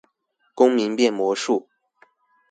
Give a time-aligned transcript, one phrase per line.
[0.55, 1.67] 公民變魔術